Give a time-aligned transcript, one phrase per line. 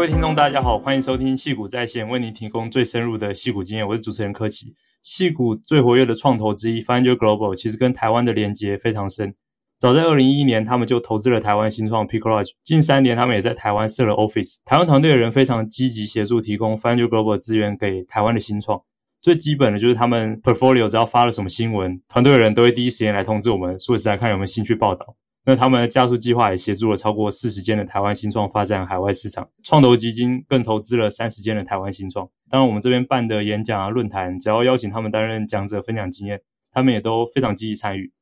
[0.00, 3.86] 各位听众，大家好，欢迎收听矽谷在线，为您提供最深入的矽谷经验。
[3.86, 4.74] 我是主持人柯奇。
[5.02, 9.34] 矽谷最活跃的创投之一 FiveHundred Global 其实跟台湾的连接非常深。
[9.78, 12.52] 早在二零一一年，他们就投资了台湾新创 Picolage。
[12.64, 14.56] 近三年，他们也在台湾设了 Office。
[14.64, 18.80] 台湾团队的人非常积极协助，提供 FiveHundred Global 资源给台湾的新创。
[19.20, 25.14] 最基本的就是他们 Portfolio 只要发了什么新闻，团队的人都会第一时间来通知我们，说实在看有没有兴趣报道。
[25.46, 32.28] 那他们的加速计划也协助了超过四十间的台湾新创发展海外市场，创投基金更投资了三十间的台湾新创。
[32.50, 38.12] 当然，我们这边办的演讲啊、论坛，只要邀请他们担任讲者分享经验，他们也都非常积极参与。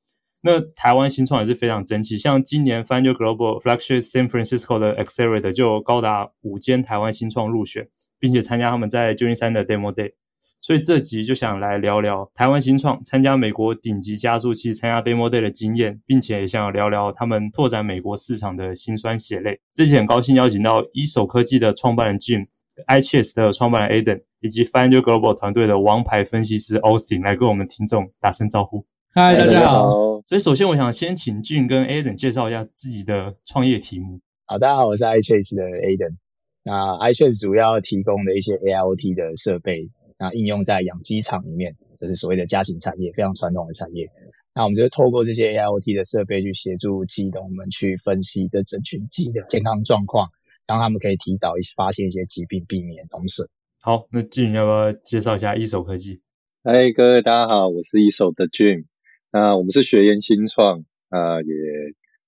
[0.43, 7.89] 那台湾新创也是非常争气，像今年 f i n d e Global Flagship San Francisco 的 Accelerator 就高达五间台湾新创入选，
[8.21, 10.13] 并且参加他们在旧金山的 Demo Day。
[10.61, 19.61] 所以这集就想来聊聊台湾新创参加美国顶级加速器参加 Demo Day 的经验，并且也想要聊聊他们拓展美国市场的辛酸血泪。
[19.75, 22.47] 这集很高兴邀请到一手科技的创办人 Jim、
[22.87, 28.85] iCHESS 的创办人 Aiden 以及 FiveHundred Global 团队的王牌分析师 Austin 来跟我们听众打声招呼。
[29.15, 30.21] 嗨，大家好。
[30.27, 34.21] 所以首先我想先请 Jim 跟 Aiden 介绍一下自己的创业题目。
[34.45, 36.17] 好，大家好，我是 iCHESS 的 Aiden。
[36.65, 39.87] 那 iCHESS 主要提供的一些 AIoT 的设备。
[40.19, 44.11] 那应用在养鸡场里面，就是所谓的家禽产业，非常传统的产业。
[44.55, 50.31] 那我们就透过这些 AIoT 的设备去协助鸡农们去分析这整群鸡的健康状况，
[50.67, 53.49] 让他们可以提早一发现一些疾病，避免农损。
[53.81, 56.21] 好，那 Jim 要不要介绍一下一手科技？
[56.65, 58.87] 嗨，各位大家好，我是一手的 Jim。
[59.31, 61.55] 那我们是学研新创，啊，也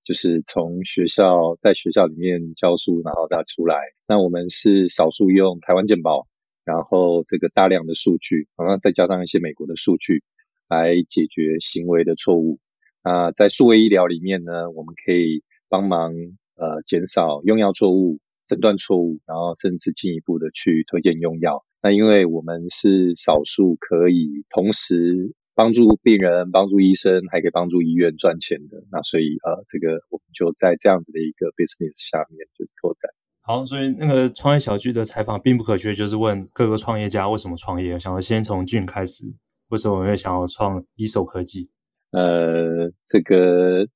[0.05, 3.75] 就是从学校在学校里面教书，然后再出来。
[4.07, 6.27] 那我们是少数用台湾健保。
[6.63, 10.23] 然后这个大量的数据，然后再加上一些美国的数据，
[10.69, 12.59] 来解决行为的错误。
[13.01, 16.13] 啊，在数位医疗里面呢，我们可以帮忙
[16.55, 21.65] 呃减少用药错误、诊断错误，然后甚至进一步的去推荐用药。
[21.81, 33.09] 那因为我们是少数可以同时帮助病人、帮助医生，还可以帮助医院赚钱的，那所以呃这个我们就在这样子的一个 business 下面就是拓展。
[33.43, 37.97] 好，所以那个创业小聚的采访并不可缺，就是问各个创业家为什么创业。
[37.97, 39.25] 想要先从俊开始，
[39.69, 41.69] 为什么我会想要创一手科技？
[42.11, 43.87] 呃，这个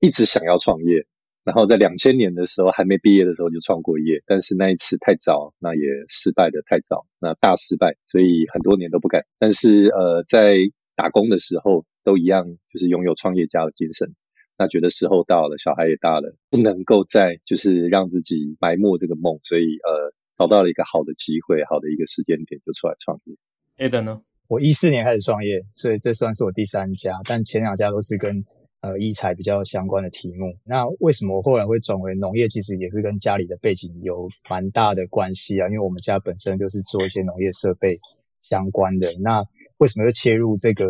[0.00, 1.06] 一直想要创业，
[1.44, 9.24] 然后在两千年的时候还没毕业的时候就创过业，但是那一次太早，那也失败的太早，那大失败，所以很多年都不敢。
[9.38, 10.56] 但是呃，在
[10.94, 14.14] 打工的时候都一样，就是拥有创业家的精神。
[14.60, 23.36] 那觉得时候到了，小孩也大了，不能够再就是让自己埋没这个梦，所以呃找到了一个好的机会，好的一个时间点就出来创业。
[23.78, 24.20] Aiden 呢？
[24.48, 28.44] 我一四年开始创业，所以这算是我第三家，但前两家都是跟
[28.82, 30.58] 呃医材比较相关的题目。
[30.66, 32.48] 那为什么我后来会转为农业？
[32.48, 38.00] 其实也是跟家里的背景有蛮大的关系啊，因为我们家本身就是做一些农业设备
[38.42, 39.14] 相关的。
[39.22, 39.46] 那
[39.78, 40.84] 为什么又切入这个？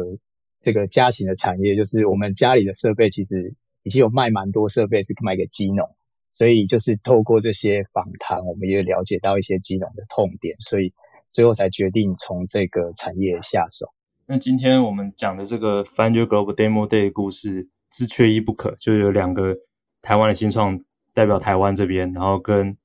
[0.60, 5.88] 这个家禽的产业，就是我们家里的设备，其实已经有卖蛮多设备是卖给鸡农，
[6.32, 10.92] 所以就是透过这些访谈，我们也了解到一些鸡农的痛点，所以
[11.32, 13.86] 最后才决定从这个产业下手。
[14.26, 19.56] 那今天我们讲的这个 FiveHundred Global Demo Day 的故事是缺一不可，就有两个
[20.02, 20.78] 台湾的新创
[21.14, 22.76] 代表台湾这边，然后跟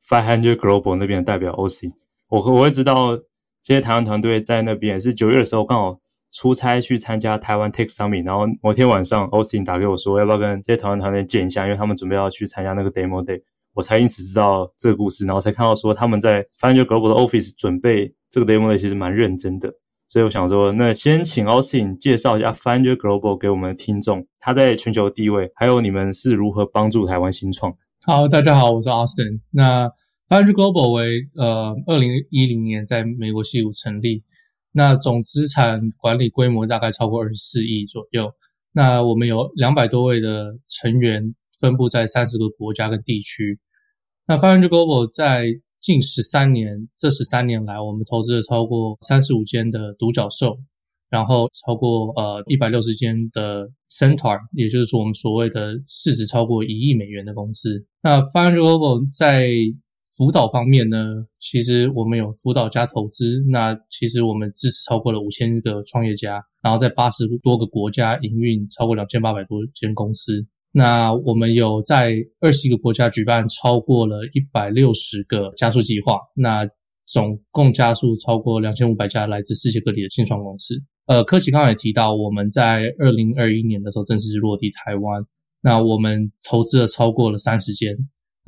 [0.00, 1.92] FiveHundred Global 那边的代表 OC，。
[2.28, 3.16] 我我会知道
[3.62, 6.00] 这些台湾团队在那边是九月的时候刚好。
[6.30, 13.40] 出差去参加台湾 Tech Summit，然后某天晚上，Austin 打给我说，要不要跟这些台湾团队见一下，因为他们准备要去参加那个 Demo Day，
[13.74, 19.72] 我才因此知道这个故事，然后才看到说他们在 Foundry Global 的 Office 准备这个 Demo Day 其实蛮认真的，
[20.06, 27.74] 所以我想说，那先请 Austin 介绍一下 Foundry Global 给我们的听众，他在全球的地位，还有你们是如何帮助台湾新创。
[28.04, 29.40] 好，大家好，我是 Austin。
[29.50, 29.90] 那
[30.28, 34.22] Foundry Global 为呃二零一零年在美国西谷成立。
[34.72, 38.30] 那总资产管理规模大概超过二十四亿左右。
[38.72, 43.58] 那我们有两百多位的成员，分布在三十个国家跟地区。
[44.26, 45.46] 那 FiveHundred Global 在
[45.80, 50.58] 近十三年，这十三年来，我们投资了超过三十五间的独角兽，
[51.08, 57.84] 然后超过呃一百六十间的 Centaur，也就是我们所谓的市值超过一亿美元的公司。
[58.02, 59.48] 那 FiveHundred Global 在
[60.18, 63.40] 辅导方面呢，其实我们有辅导加投资。
[63.48, 70.44] 那其实我们支持超过了五千个创业家，然后在八十多个国家营运超过两千八百多间公司。
[70.72, 76.18] 那我们有在二十一个国家举办超过了一百六十个加速计划。
[76.34, 76.68] 那
[77.06, 80.74] 总共加速超过两千五百家来自世界各地的新创公司。
[81.06, 85.24] 呃，柯奇刚刚也提到，我们在二零二一年的时候正式落地台湾。
[85.62, 87.96] 那我们投资了超过了三十间。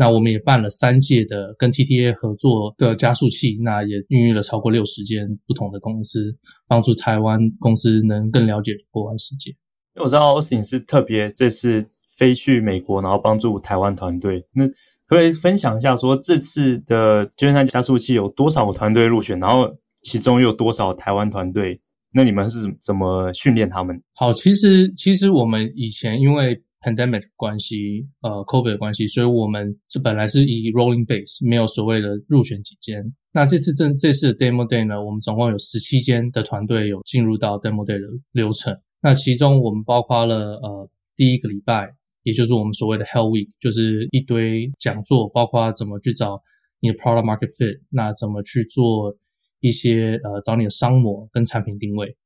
[0.00, 6.34] 那我们也办了三届的跟 TTA 合作的加速器，那也孕育了超过六十间不同的公司，
[6.66, 9.50] 帮助台湾公司能更了解国外世界。
[9.50, 11.84] 因为我知道 Austin 是特别这次
[12.16, 14.42] 飞去美国，然后帮助台湾团队。
[14.54, 14.64] 那
[15.06, 19.68] 可以分享一下，说这次的旧金山加速器有多少个团队入选，然后
[20.02, 21.78] 其中又有多少台湾团队？
[22.14, 24.02] 那你们是怎么训练他们？
[24.14, 33.04] 好，其实其实我们以前因为 pandemic 关系，呃，COVID 关系，所以我们是本来是以 rolling base，没有所谓的入选几间。
[33.32, 38.76] 那这次这这次的 demo day 呢，我们总共有十七间的团队有进入到 demo day 的流程。
[39.02, 41.90] 那其中我们包括了呃第一个礼拜，
[42.22, 46.42] 也就是我们所谓的 Hell Week，就是一堆讲座，包括怎么去找
[46.80, 49.14] 你的 product market fit，那怎么去做
[49.60, 52.16] 一些呃找你的商模跟产品定位。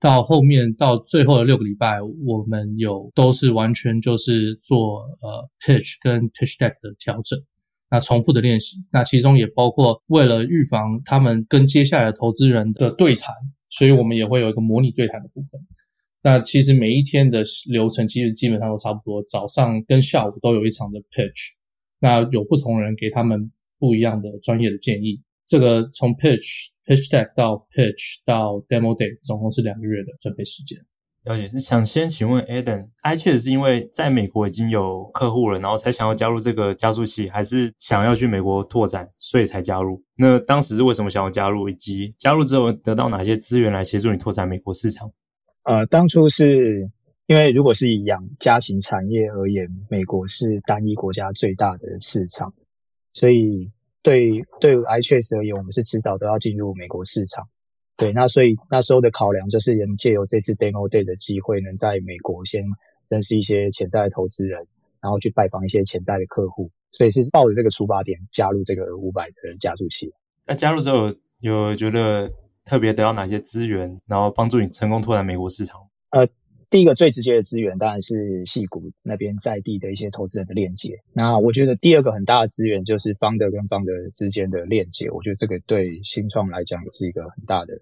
[0.00, 7.38] 到后面到最后的六个礼拜，我们有都是完全就是做呃 pitch 跟 pitch deck 的调整，
[7.90, 13.34] 那重复的练习，那其中也包括为了预防他们跟接下来的投资人的对谈，
[13.70, 15.60] 所以我们也会有一个模拟对谈的部分。
[16.22, 21.52] 那其实每一天的流程其实基本上都差不多，早上跟下午都有一场的 pitch，
[21.98, 25.22] 那有不同人给他们不一样的专业的建议。
[25.48, 30.78] 这个从 pitch pitch deck 到 pitch 到 demo day，总共是两个月的准备时间。
[31.24, 40.02] 了解，想先请问 Adam，iCHESS 是因为在美国已经有客户了，然后才想要加入这个加速器，还是想要去美国拓展，所以才加入？
[40.16, 45.10] 那当时是为什么想要加入，以及加入之后得到哪些资源来协助你拓展美国市场？
[45.62, 46.90] 呃，当初是
[47.26, 52.52] 因为如果是以养家禽产业而言，美国是单一国家最大的市场，
[53.14, 53.72] 所以。
[54.02, 57.48] 对对 iChase 而言，我们是迟早都要进入美国市场。
[57.96, 62.64] 对，那所以那时候的考量就是能借由这次 Demo Day 的机会，能在美国先
[63.08, 64.66] 认识一些潜在的投资人，
[65.00, 66.70] 然后去拜访一些潜在的客户。
[66.92, 70.12] 所以是抱着这个出发点加入这个五百的加速器。
[70.46, 72.30] 那加入之后有觉得
[72.64, 75.88] 特别得到哪些资源，然后帮助你成功拓展美国市场？
[76.10, 76.26] 呃。
[76.70, 81.00] 第一个最直接的资源当然是戏谷那边在地的一些投资人的链接。
[81.12, 85.10] 那我觉得第二个很大的资源就是方德跟方德之间的链接。
[85.10, 87.78] 我觉得这个对新创来讲也是一个很大的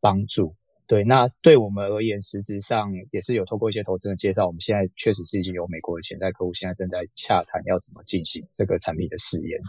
[0.00, 0.54] 帮助。
[0.86, 9.60] 对，那对我们而言，实质上也是有透过一些投资人介绍，我们现在确实是已经有美国的潜在客户，现在正在洽谈要怎么进行这个产品的试验。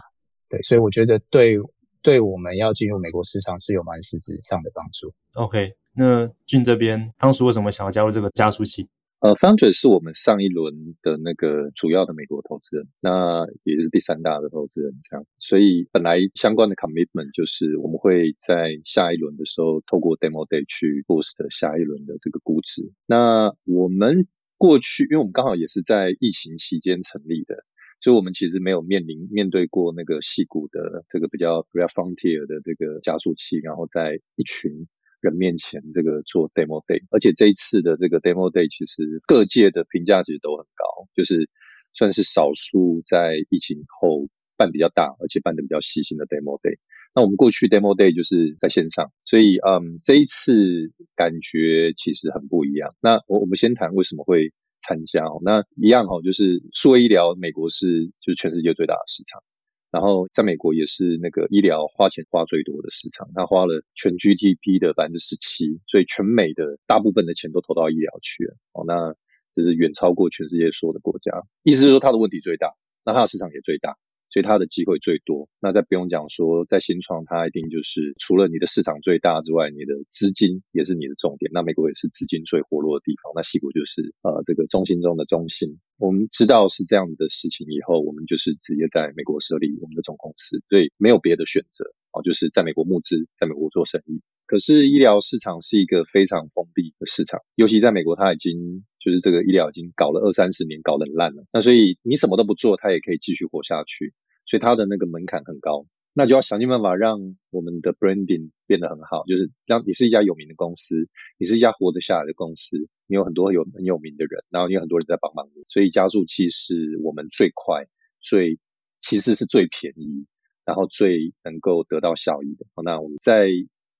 [0.48, 1.58] 对，所以我觉得对
[2.02, 5.14] 对我们要进入美国市场是有蛮实质上的帮助。
[5.34, 5.74] OK。
[5.94, 8.88] 那俊这边当时为什么想要加入这个加速器？
[9.20, 15.26] 呃，Foundry 是我们上一轮的那个主要的美国投资人，那也就是第三大的投资人，这样。
[15.38, 22.90] 所以本来相关的 commitment 就是我们会在下一轮的时候透过 Demo Day 去 boost 下一轮的这个估值。
[23.06, 24.26] 那我们
[24.56, 27.64] 过去，因为我们刚好也是在疫情期间成立的，
[28.02, 34.86] 所以我们其实没有面临面对过那个矽谷的这个比较比较 frontier 的这个加速器，然后在一群。
[35.22, 41.48] 人面前这个做 demo day，而且这一次的这个 demo day 其实各界的评价其实都很高，就是
[41.94, 44.26] 算是少数在疫情后
[44.56, 46.74] 办比较大，而且办的比较细心的 demo day。
[47.14, 52.96] 那我们过去 demo day 就是在线上，所以嗯，这一次感觉其实很不一样。
[53.00, 54.50] 那我我们先谈为什么会
[54.82, 59.42] 参加哦，那一样哦，就是数位医疗，美国是就是全世界最大的市场。
[59.90, 68.56] 然后在美国也是那个医疗花钱花最多的市场，它花了全 GDP 的百分之十七，所以全美的大部分的钱都投到医疗去了。
[68.72, 69.14] 哦，那
[69.54, 71.30] 就是远超过全世界所有的国家。
[71.62, 72.72] 意思是说，它的问题最大，
[73.04, 73.98] 那它的市场也最大。
[74.32, 81.50] 所以它的机会最多，那再不用讲说，在新创它一定就是除了你的市场最大之外，你的资金也是你的重点。
[81.52, 85.78] 那美国也是资金最活络的地方，那西谷就是呃这个中心中的中心。
[85.98, 94.22] 我们知道是这样子的事情以后，我们就是直接在美国设立我们的总公司，所以没有别的选择哦，就是在美国募资，在美国做生意。
[94.46, 101.44] 可是医疗市场是一个非常封闭的市场，尤其在美国，它已经就是这个医疗已经搞了二三十年，搞得很烂了。
[101.52, 104.12] 那所以你什么都不做，它也可以继续活下去。
[104.44, 111.08] 所以它的那个门槛很高，那就要想尽办法让我们的 branding 变得很好，就是让你是一家有名的公司，
[111.38, 117.86] 你是一家活得下来的公司，你有很多有很有名的人，然后你有很多人在帮忙你，所以加速器是我们最快、
[118.20, 118.58] 最
[119.00, 120.26] 其实是最便宜，
[120.66, 122.66] 然后最能够得到效益的。
[122.84, 123.48] 那我们在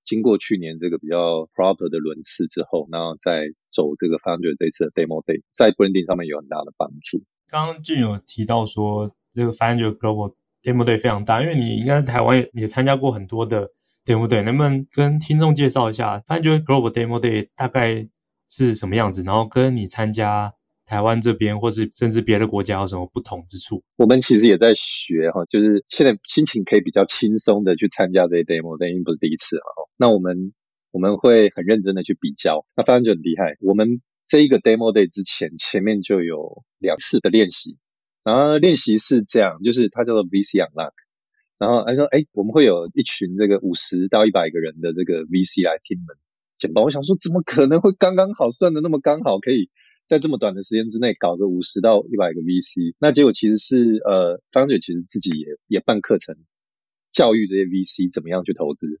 [0.03, 7.23] 经过去年这个比较 proper 的轮次之后，然后再走这个 Foundry 这次的 Demo Day，在 branding 上面有很大的帮助。
[7.47, 9.15] 刚刚俊有提到说。
[9.33, 13.69] 这个 FiveHundred Global Demo Day 非常大，因为你应该在台湾也参加过很多的
[14.05, 18.07] Demo Day，能不能跟听众介绍一下 FiveHundred Global Demo Day 大概
[18.49, 19.23] 是什么样子？
[19.23, 20.53] 然后跟你参加
[20.85, 23.83] 台湾这边，或是甚至别的国家有什么不同之处？
[23.95, 29.63] 我们其实也在学哈，就是现在心情可以比较轻松的去参加这些 demo，但因为不是第一次哈。
[29.97, 30.53] 那我们
[30.91, 33.55] 我们会很认真的去比较，那当然就很厉害。
[33.61, 37.77] 我们这一个 demo day 之前，前面就有两次的练习，
[38.23, 40.93] 然后练习是这样，就是它叫做 VC Unlock，
[41.57, 46.15] 然后他说，哎，我们会有一群这个五十到一百个人的这个 VC 来听门
[46.57, 46.83] 简报。
[46.83, 49.69] 我想说，怎么可能会刚刚好算的那么刚好可以？
[50.05, 56.35] 在这么短的时间之内搞个五十到一百个 VC，那结果其实是呃，Founder 其实自己也也办课程，
[57.13, 58.99] 教育这些 VC 怎么样去投资。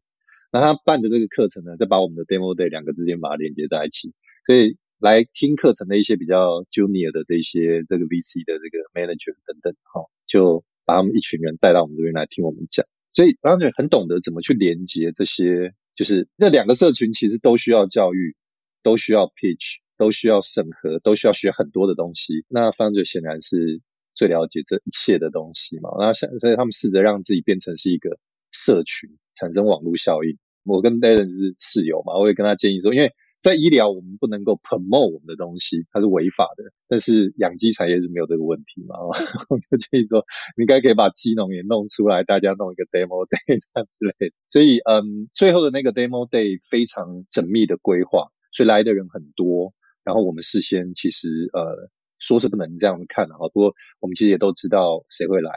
[0.49, 4.13] 那他办的这个课程呢，再把我们的 Demo Day 两个之间把它连接在一起，
[4.47, 12.85] 所以来听课程的一些比较 Junior 的这些这个 VC 的这个 Manager 等等，哈，就把他们一群人带到我们这边来听我们讲。
[13.07, 18.35] 所以 Founder 很懂得怎么去连接这些，就是这两个社群其实都需要教育，
[18.81, 19.83] 都需要 Pitch。
[19.95, 22.45] 都需要审核，都需要学很多的东西。
[22.49, 23.79] 那 Founder 显然是
[24.15, 25.91] 最了解这一切的东西嘛。
[25.99, 28.17] 那所以他们试着让自己变成是一个
[28.51, 30.39] 社群，产生网络效应。
[30.63, 36.71] 我跟 Daren 是室友嘛，我也跟他建议说，因为在医疗我们不能够 promote 我们的东西，它是违法的。
[36.87, 38.95] 但是养鸡产业是没有这个问题嘛，
[39.49, 40.23] 我就建议说，
[40.55, 44.35] 你应该可以把鸡农也弄出来，大家弄一个 demo day 这样之类的。
[44.47, 49.73] 所以，嗯，最后的那个 demo day 非常缜密的规划，所以来的人很多。
[50.05, 55.51] 然后我们事先其实呃说是不能这样子看的哈，不过我们其实也都知道谁会来，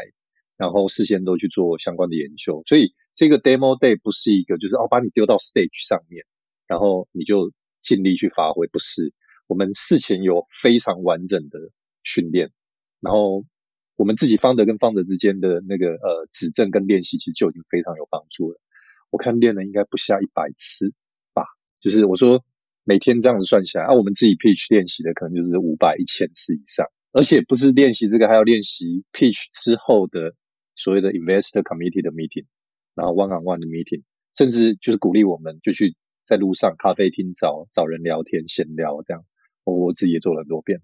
[0.56, 6.24] 然后事先都去做相关的研究，所以这个 demo day 不是一个就是哦把你丢到 stage 上面，
[6.66, 7.52] 然后你就
[7.86, 9.14] 尽力去发挥，不是，
[9.46, 11.70] 我们事前有非常完整的
[12.02, 12.50] 训练，
[13.00, 13.46] 然后
[13.94, 18.60] 我们自己方德跟方德之间的那个呃指正跟练习，其实就已经非常有帮助了。
[19.10, 20.92] 我看练了应该不下一百次
[21.32, 21.44] 吧，
[21.80, 22.44] 就是我说。
[22.88, 30.36] 每天这样子算起来，啊，我们自己 pitch 练习的可能就是五百、一千次以上，而且不是练习这个，还要练习 pitch 之后的
[30.76, 32.46] 所谓的 investor committee 的 meeting，
[32.94, 34.04] 然后 one on one 的 meeting，
[34.38, 39.24] 甚至就是鼓励我们就去在路上咖啡厅找找人聊天闲聊这样，
[39.64, 40.80] 我我自己也做了很多遍，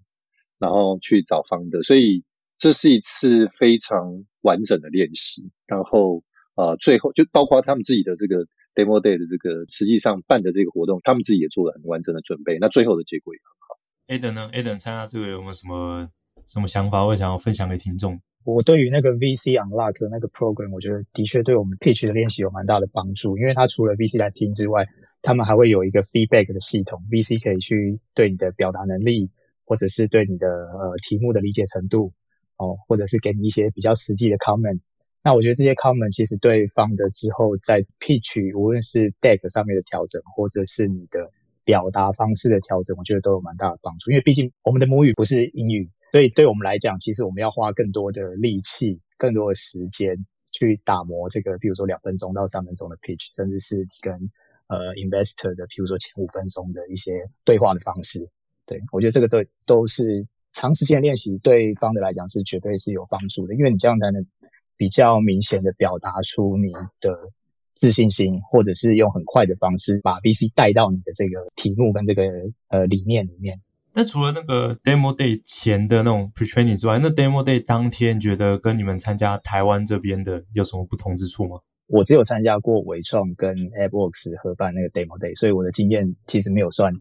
[0.57, 2.23] 然后去找 founder，所以
[2.57, 6.23] 这是一次非常完整的练习，然后
[6.55, 8.47] 呃最后就包括他们自己的这个。
[8.75, 13.77] Demo Day 的这个实际上办的这个活动，他们自己也做了很完整的准备，那最后的结果也很好。
[14.07, 16.09] Aden 呢？Aden 参加这个有没有什么
[16.47, 18.19] 什么想法，或想要分享给听众？
[18.43, 24.87] 我对于那个 VC Unlock 的那个 program，我觉得的确对我们 pitch 的练习有蛮大的帮助，因为它除了 VC 来听之外，
[25.23, 29.31] 他们还会有一个 feedback 的系统，VC 可以去对你的表达能力，
[29.65, 32.13] 或者是对你的呃题目的理解程度，
[32.57, 34.81] 哦，或者是给你一些比较实际的 comment。
[35.23, 41.31] 那我觉得这些 comment 其实对 found 之后在 pitch，无论是 deck 上面的调整，或者是你的
[41.63, 44.11] 表达方式的调整，我觉得都有蛮大的帮助。
[44.11, 54.29] 因为毕竟我们的母语不是英语，所以对我们来讲，其实我们要花更多的力气、更多的时间去打磨这个，比如说两分钟到三分钟的 pitch，甚至是跟
[54.73, 58.29] 呃 investor 的，比如说前五分钟的一些对话的方式。
[58.65, 64.25] 对，我觉得这个都都是长时间练习，对方的来讲是绝对是有帮助的，因为你这样才能。
[64.75, 67.29] 比较明显的表达出你的
[67.75, 72.23] 自信心，或者是用很快的方式把 VC 带到你的这个题目跟这个
[72.69, 73.61] 呃理念里面。
[73.93, 81.59] 那除了那个 Demo Day 前的那种 Pre-training 之外，那 Demo Day 当天觉得跟你们参加台湾这边的有什么不同之处吗？
[81.93, 86.95] 我只有参加过伟创跟 AppWorks 合办那个 Demo Day，所以我的经验其实没有算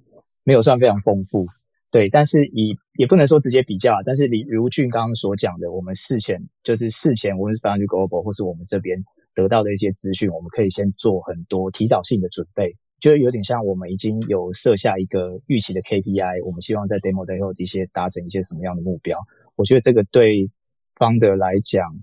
[0.45, 1.47] 没有算非常丰富。
[1.91, 9.03] 对，但是以也不能说直接比较，但是李如俊刚刚所讲的，我们事前就是事前，无论是 f o u n d r Global 或是我们这边
[9.35, 19.21] 得到的一些资讯，我们可以先做很多提早性的准备，就是有点像我们已经有设下一个预期的 KPI，我们希望在 Demo Day 后一些达成一些什么样的目标。
[19.57, 20.51] 我觉得这个对
[20.99, 22.03] Founder 来讲，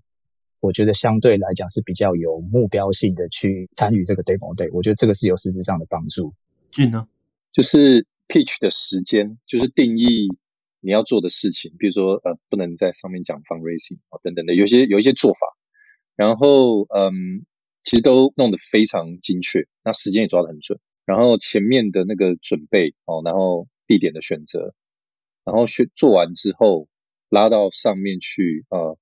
[0.60, 6.34] 我觉得相对来讲是比较有目标性的去参与这个 Demo Day，我觉得这个是有实质上的帮助。
[6.72, 7.08] 俊呢，
[7.52, 8.06] 就是。
[8.32, 10.28] Pitch 的时间就是定义
[10.82, 15.40] 你要做的事情，比如说呃，不能在上面讲 fundraising 啊等等的，有些有一些做法，
[16.16, 17.44] 然后嗯，
[17.84, 24.76] 其实都弄得非常精确，那时间也抓得很准，然后前面的那个准备哦，然后地点的选择，
[25.44, 26.88] 然后去做完之后
[27.30, 28.96] 拉到上面去呃，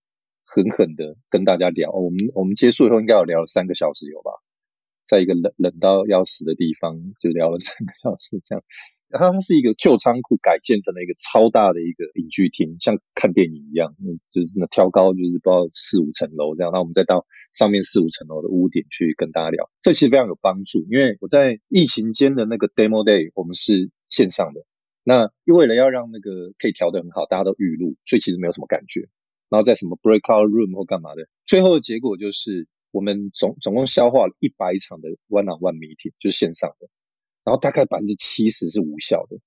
[0.48, 4.32] 狠狠的跟大家聊，我们我们结束以后应该有聊了三个小时有吧，
[5.06, 8.64] 在一个冷冷到要死的地方就聊了三个小时这样。
[9.10, 13.96] 它它是一个旧仓库改建成了一个超大的一个影剧厅，像看电影一样，
[14.30, 16.72] 就是那挑高就是不知道四五层楼这样。
[16.74, 20.86] 那我们再到上面四五层楼的屋顶去跟大家聊，这其实非常有帮助。
[20.90, 24.66] 因为我在疫情间的那个 demo day，我们是线上的，
[25.04, 29.08] 那为了要让那个可以调得很好，大家都预录，所以其实没有什么感觉。
[29.50, 36.88] 然后在什么 breakout room 或干嘛的，最后的结果就是我们总总共消化了一百场的 one on one meeting，就是线上的，
[37.44, 39.38] 然后大概百分之七十是无效的。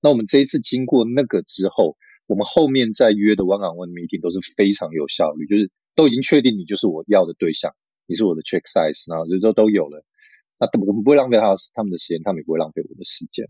[0.00, 7.74] 那我们这一次经过那个之后，我们后面再约的 one on one meeting 都是非常有效率，就是都已经确定你就是我要的对象，
[8.06, 10.04] 你是我的 check size，然后就都都有了。
[10.58, 13.46] 那我们不会浪费他他们的时间，他们也不会浪费我的时间。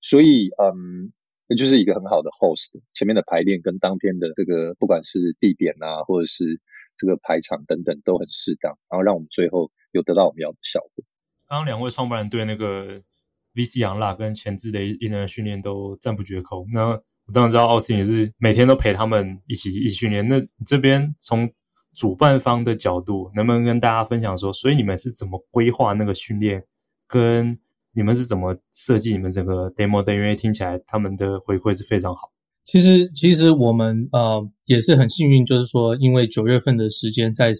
[0.00, 1.12] 所以，嗯，
[1.50, 6.60] 那就是一个很好的 host，前面的排练跟当天的这个不管是地点啊，或者是
[6.96, 11.04] 这个排场等等都很适当，然后让我们最后有得到我们要的效果。
[11.48, 13.02] 刚刚两位创办人对那个
[13.56, 16.64] VC 杨辣跟前置的一人训练都赞不绝口。
[16.72, 20.28] 那我当然知道奥斯汀也是每天都陪他们一起一起训练。
[20.28, 21.52] 那这边从
[21.96, 26.64] 主办方的角度，能不能跟大家分享说，所以你们是怎么规划那个训练
[27.08, 27.58] 跟？
[27.92, 30.14] 你们是怎么设计你们整个 demo 的？
[30.14, 32.30] 因为听起来他们的回馈是非常好。
[32.62, 37.52] 其实，其实我们呃也是很幸运，就是说，因为九月份的时间在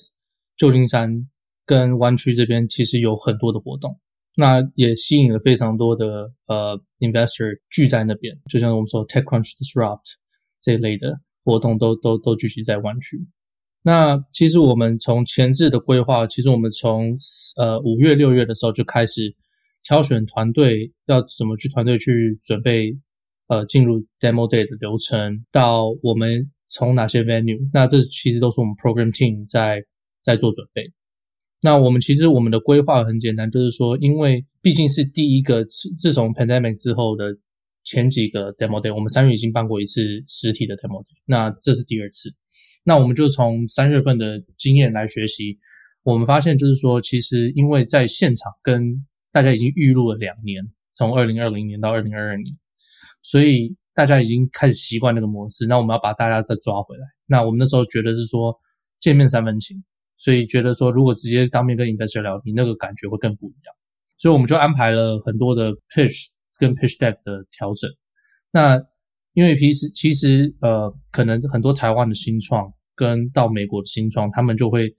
[0.56, 1.26] 旧金山
[1.66, 3.98] 跟湾区这边，其实有很多的活动，
[4.36, 8.38] 那也吸引了非常多的呃 investor 聚在那边。
[8.48, 10.12] 就像我们说 TechCrunch Disrupt
[10.60, 13.26] 这一类的活动都，都都都聚集在湾区。
[13.82, 17.16] 那其实我们从前置的规划，其实我们从
[17.56, 19.34] 呃五月六月的时候就开始。
[19.82, 22.96] 挑选团队要怎么去团队去准备，
[23.48, 29.84] 呃，进入 demo day 的流程，到我们从哪些 venue，那这其实都是我们 program team 在
[30.22, 30.92] 在做准备。
[31.62, 37.36] 那我们其实我们的规划很简单，就是说，因为毕竟是第一个自自从 pandemic 之后的
[37.84, 42.32] 前几个 demo day，我们三月已经办过一次实体的 demo day，那这是第二次。
[42.82, 45.58] 那我们就从三月份的经验来学习，
[46.02, 52.56] 我们发现就是说，其实因为在现场跟大家已经预录了两年，从二零二零年到二零二二年，
[53.22, 55.66] 所以大家已经开始习惯那个模式。
[55.66, 57.06] 那我们要把大家再抓回来。
[57.26, 58.58] 那我们那时候觉得是说
[58.98, 59.82] 见面三分情，
[60.16, 63.74] 所以觉得说如果直接当面跟 investor 聊，你那个感觉会更不一样。
[64.16, 66.26] 所以我们就安排了很多的 pitch
[66.58, 67.90] 跟 pitch deck 的调整。
[68.50, 68.78] 那
[69.32, 74.94] 因为平时其实呃，可能很多台湾的新创跟到美国的新创，他们就会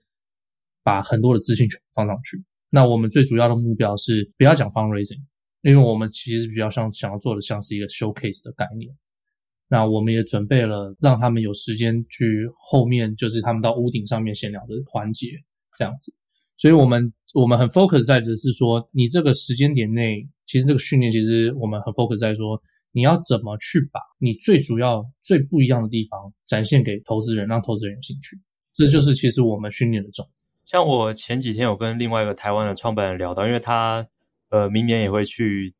[0.82, 2.42] 把很多的资讯全部放上去。
[2.74, 5.20] 那我们最主要的目标是不要讲 fundraising，
[5.60, 8.90] 因为我们其实比较像想要做的像是一个 showcase 的概念。
[9.68, 15.28] 那我们也准备了让他们有时间去后面，就是他们到屋顶上面闲聊的环节，
[15.76, 16.14] 这样子。
[16.56, 22.58] 所以我们我们很 focus 在的是说，你这个时间点内，其实这个训练其实我们很 focus 在说，
[22.92, 28.38] 你要怎么去把你最主要最不一样的地方展现给投资人，让投资人有兴趣。
[28.74, 30.41] 这就是其实我们训练的重点。
[30.64, 34.06] 像我前几天有跟另外一个台湾的创办人聊到，因为他
[34.50, 35.74] 呃明年也会去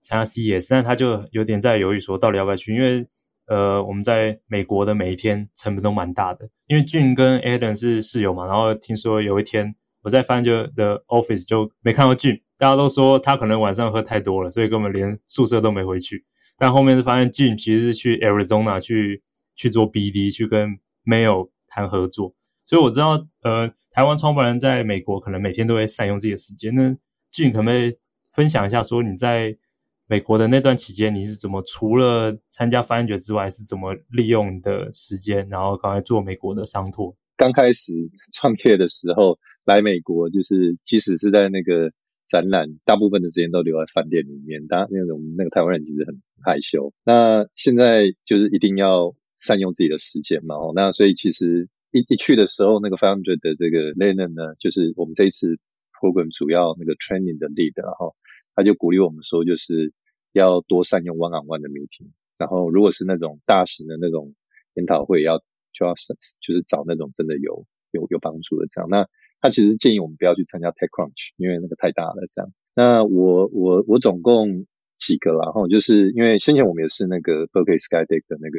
[0.00, 3.06] 参加 CES，但他就有点在犹豫说到底要不要去，因为
[3.46, 16.24] 呃我们在美国的每一天成本都蛮大的，因为俊跟 Adam 是室友嘛，然后听说有一天我在 Finder 的 office 就没看到俊大家都说他可能晚上喝太多了，所以根本连宿舍都没回去，
[16.56, 19.22] 但后面是发现俊其实是去 Arizona 去
[19.56, 22.34] 去做 BD，去跟 Mail 谈合作。
[22.64, 26.72] 所以我知道，呃，台湾创办人在美国可能每天都会善用自己的时间。
[26.72, 26.96] 那
[27.32, 27.90] 俊可不可以
[28.32, 29.58] 分享一下，说你在
[30.06, 37.16] 美国的那段期间，你是怎么除了参加 Finder 之外，是怎么利用你的时间，然后刚才做美国的商拓？
[37.36, 37.92] 刚开始
[38.32, 41.90] 创业的时候来美国，就是即使是在那个
[42.24, 44.64] 展览，大部分的时间都留在饭店里面。
[44.68, 46.92] 当然，那种那个台湾人其实很害羞。
[47.04, 50.54] 那现在就是一定要善用自己的时间嘛。
[50.72, 51.68] 那所以其实。
[51.90, 55.58] 一一去的时候，那个 founder 的这个 Lennon 呢，就是我们这一次
[55.98, 58.14] program 主要那个 training 的 lead，然后
[58.54, 59.92] 他就鼓励我们说，就是
[60.32, 64.34] 要多善用 one on one 的 meeting，然后如果是那种大型的那种
[64.74, 65.38] 研讨会，要
[65.72, 65.94] 就要
[66.40, 68.90] 就是找那种真的有有有帮助的这样。
[68.90, 69.08] 那
[69.40, 72.52] 他其实建议我们不要去参加 TechCrunch，因为那个太大了这样。
[72.74, 74.66] 那我我我总共
[74.98, 78.58] 几个，然后就是因为先前我们也是那个 Berkeley Skydeck 的那个。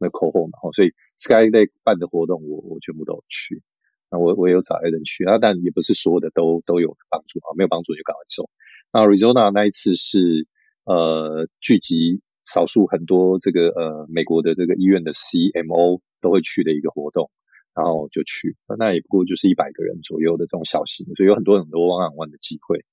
[0.00, 3.62] 那 c o h o 嘛，所以 Skylake 办的活动我，我全部都有去。
[4.10, 8.48] 那我我也有找一人去，啊，但也不是所有的都都有帮助啊，没有帮助就赶快走。
[8.92, 10.48] 那 Arizona 那一次是
[10.84, 17.30] 呃聚集少数很多这个呃美国的这个医院的 CMO 都会去的一个活动，
[17.74, 22.84] 然后就去，那也不过就是一百个人左右的这种小型，所以有很多很多 one on one 的机会。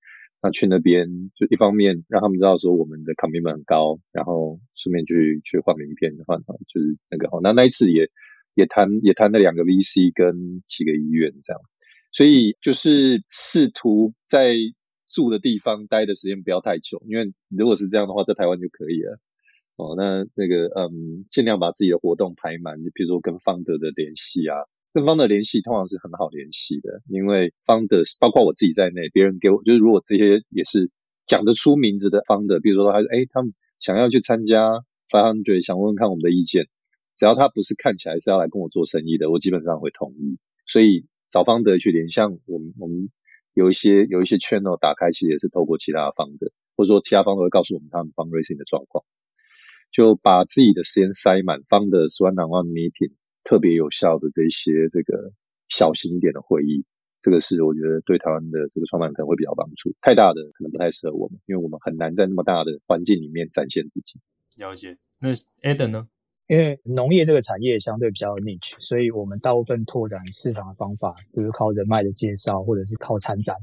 [0.41, 8.09] 那去那边就一方面让他们知道说我们的 commitment 很高，然后顺便去去换名片换就是那个那那一次也
[8.53, 11.61] 也谈也谈了两个 VC 跟几个医院这样，
[12.11, 14.55] 所以就是试图在
[15.07, 19.19] 住的地方待的时间不要太久，因为如果是这样的话，在台湾就可以了。
[19.77, 24.57] 哦，那那个嗯，尽量把自己的活动排满，就比如说跟方德的联系啊，
[24.97, 30.89] 跟方的联系通常是很好联系的，因为方的包括我自己在内，别人给我就是如果这些也是
[31.23, 34.71] 讲得出名字的方的比如说还是哎他们想要去参加
[35.11, 36.65] 500，想问问看我们的意见，
[37.15, 40.39] 只要他不是看起来是要来跟我做生意的，我基本上会同意。
[40.65, 43.11] 所以找方的去联系，我们我们
[43.53, 49.05] 有一些有一些 channel 打开，其实也是透过其他方的或者说其他方都会告诉我们他们 fundraising 的状况。
[49.91, 53.13] 就把自己的时间塞满方的 one on one meeting
[53.47, 55.31] 特别有效的这些这个
[55.69, 56.83] 小型一点的会议，
[57.21, 59.95] 这个是我觉得对台湾的这个创办可能会比较帮助。
[60.01, 64.19] 太大的可能不太适合我们，因为我们很难在那么大的环境里面展现自己。
[64.57, 64.97] 了解。
[65.21, 65.29] 那
[65.63, 66.09] Eden 呢？
[66.47, 73.55] 因为农业这个产业相对比较 niche，所以我们大部分拓展市场的方法，比如靠人脉的介绍，或者是靠参展。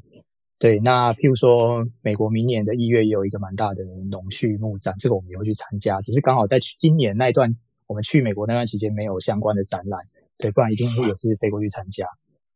[0.58, 6.00] 对，那譬如说，美国明年的一月也有一个蛮大的农畜牧展，这个我们也会去参加。
[6.00, 10.00] 只是刚好在今年那一段，我们去美国那段期间没有相关的展览，
[10.38, 12.06] 对，不然一定会也是飞过去参加。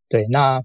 [0.08, 0.62] 对，那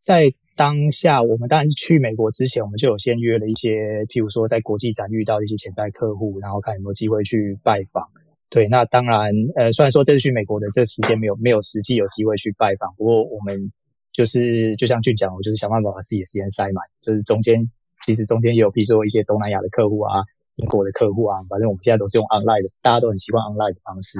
[0.00, 8.08] 在当下，我们当然是去美国之前，我们就有先约了一些，譬如说在国际展遇到的一些潜在客户，然后看有没有机会去拜访。
[8.50, 13.72] 对，那当然，呃，虽然说这次去美国的这个时间没有没有实际有机会去拜访，不过我们。
[14.14, 17.68] 就是就像俊讲，我就是想办法把自己的时间塞满，就是中间
[18.06, 20.22] 其实中间也有，比如说一些东南亚的客户啊，
[20.56, 24.18] 英国的客户啊，反正我们现在都是用 online 的，大家都很习惯 online 的方式。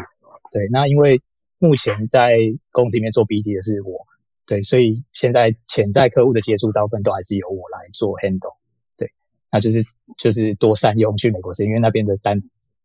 [0.50, 1.22] 对，那因为
[1.58, 2.38] 目前在
[2.72, 4.06] 公司里面做 BD 的是我，
[4.46, 8.56] 对，所以现在潜在客户的接触大部分都还是由我来做 handle。
[8.96, 9.12] 对，
[9.50, 9.84] 那就是
[10.18, 12.42] 就是多善用去美国是，因为那边的单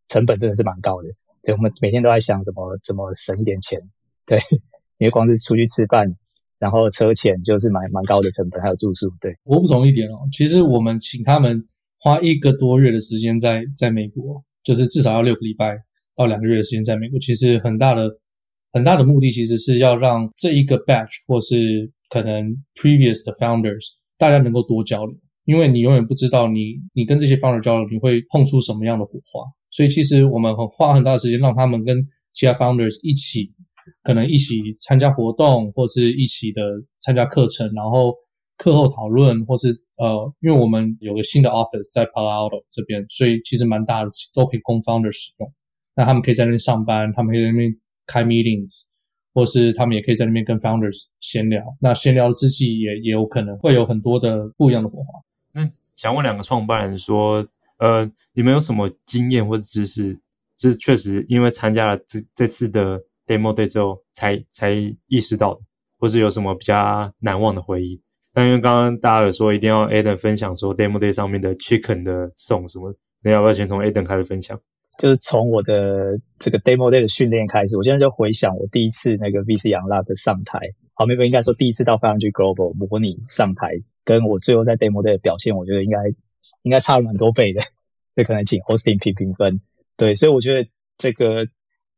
[0.08, 1.10] 成本真的是蛮高的。
[1.42, 3.90] 对，我们每天都在想怎么怎么省一点钱。
[4.26, 4.40] 对，
[4.98, 6.18] 因为光是出去吃饭。
[6.60, 9.14] 然后车钱就是蛮蛮高的成本，还有住宿。
[9.22, 11.66] 对，我补充一点哦，其实我们请他们
[12.00, 15.78] 花一个多月的时间在在美国，就是至少要六个礼拜
[16.16, 17.20] 到两个月的时间在美国。
[17.20, 18.10] 其实很大的
[18.72, 23.86] 很大的目的，其实是要让这一个 batch 或是可能 previous 的 founders
[24.18, 29.44] 大家能够多交流，因为你永远不知道你你跟这些 founder 交流，你会碰出什么样的火花。
[29.72, 31.98] 所以其实我们很花很大的时间让他们跟
[32.34, 33.54] 其他 founders 一起。
[34.04, 36.62] 可能一起参加活动，或是一起的
[37.00, 38.14] 参加课程，然后
[38.60, 45.52] 课后讨论，或是呃，因为我们有个新的 office 在 Palo Alto 这边，所以其实蛮大的，都可以供 founder 使用。
[45.95, 47.74] 那他们可以在那边上班，他们可以在那边
[48.06, 48.82] 开 meetings，
[49.34, 51.63] 或是他们也可以在那边跟 founders 闲聊。
[51.80, 55.19] 那闲聊之际也也有可能会有很多的不一样的火花。
[55.54, 60.19] 那想问两个创办人说，呃，你们有什么经验或者知识，
[60.56, 64.72] 这确实因为参加了这这次的 Demo Day 之后才才
[65.08, 65.60] 意识到，
[65.98, 68.02] 或是有什么比较难忘的回忆。
[68.34, 74.60] 但因为刚刚大家有说一定要 Adam 分享说 Demo Day 上面的 Chicken 的送什么，那要不要先从 Adam 开始分享？
[74.98, 80.60] 就是从我的这个 Demo Day 的训练开始，我现在就回想我第一次那个 VC Unlock 上台，
[80.94, 86.00] 好，，maybe 应该说第一次到500 Global 模拟上台，跟我最后在 Demo Day 的表现，我觉得应该
[86.62, 87.62] 应该差了蛮多倍的。
[88.15, 89.62] 这可能请 Austin 评评分。
[89.98, 91.48] 对，所以我觉得这个。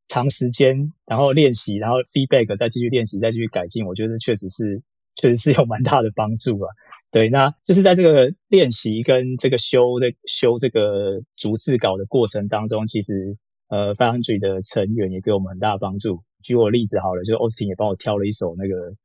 [0.08, 4.82] 长时间，然后练习，然后 feedback，再继续练习，再继续改进，我觉得确实是，
[5.16, 6.70] 确实是有蛮大的帮助啊。
[7.12, 16.24] 对，那就是在这个练习跟这个修的修这个逐字稿的过程当中，其实呃500的成员也给我们很大的帮助。
[16.42, 18.96] 举我例子好了，就是 Austin 也帮我挑了一首那个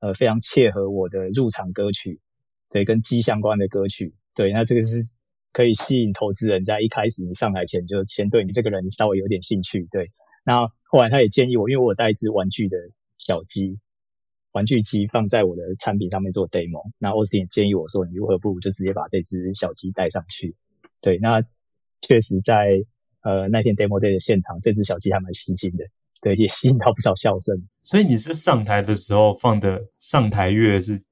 [0.00, 2.20] 呃非常切合我的入场歌曲，
[2.68, 4.14] 对，跟鸡相关的歌曲。
[4.34, 5.12] 对，那这个是
[5.52, 10.10] 可以吸引投资人在一开始你上台前就先对你这个人稍微有点兴趣，对。
[10.44, 12.76] 那后来他也建议我，因为我带一只玩具的
[13.18, 13.78] 小鸡，
[14.52, 16.84] 玩具机放在我的产品上面做 demo。
[16.98, 20.54] 那 Austin 建议我说，你如何不就直接把这只小鸡带上去？
[21.00, 21.42] 对，那
[22.00, 22.84] 确实在
[23.22, 25.84] 呃那天 demo day 的现场，这只小鸡还蛮吸睛的，
[26.20, 27.66] 对，也吸引到不少笑声。
[27.82, 31.02] 所以你是上台的时候放的上台乐是？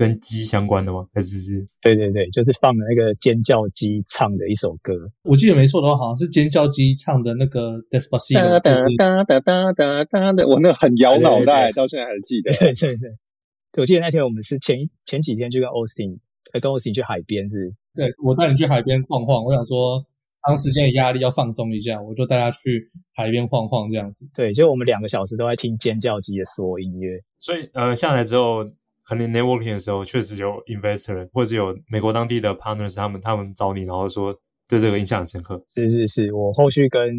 [0.00, 1.06] 跟鸡相关的吗？
[1.12, 1.68] 还是是？
[1.82, 4.94] 对对对，就是放了那个尖叫鸡唱的一首歌。
[5.24, 8.40] 我记得没错的话，好像是尖叫鸡唱的那个 Despacito。
[8.40, 12.50] 哒哒哒哒哒哒的，我那个很摇脑袋，到现在还记得。
[12.50, 13.10] 对对对，
[13.72, 17.74] 对，我记得那天我们是前前几天就跟 Austin，跟 Austin 去海边是。
[17.94, 20.06] 对，我带你去海边晃晃，我想说
[20.46, 24.26] 长时间的压力要放松一下，我就带他去海边晃晃这样子。
[24.34, 27.20] 对，就我们两个小时都在听尖叫鸡的所有音乐。
[27.38, 28.64] 所以呃，下来之后。
[29.10, 34.32] 可能 networking 的时候，确实有 investor 或者有美国当地的 partners，他们他们找你，然后说
[34.68, 35.60] 对这个印象很深刻。
[35.74, 37.12] 是是是，我后续跟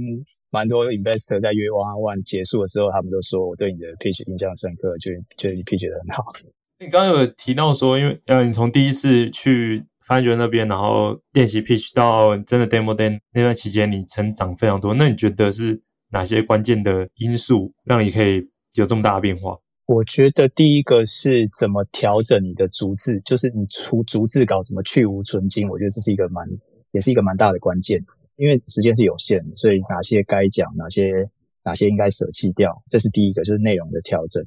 [0.51, 6.31] 蛮多 investor 在约 one on one 结束的时候，他们都说我对你的 pitch 印象深刻，觉得觉得你 pitch 得很好。
[6.79, 14.93] 你刚刚有提到说，因为呃，你从第一次去 Finder 那边，然后练习 pitch 到真的 demo day 那段期间，你成长非常多。
[14.93, 19.57] 那你觉得是哪些关键的因素让你可以有这么大的变化？
[19.91, 25.67] 我觉得第一个是怎么调整你的逐字，就是你出逐字稿怎么去芜存菁。
[25.67, 26.47] 我觉得这是一个蛮，
[26.91, 28.05] 也是一个蛮大的关键。
[28.37, 31.29] 因为时间是有限的，所以哪些该讲，哪些
[31.65, 34.45] 哪些应该舍弃掉，这是第一个，就是内容的调整。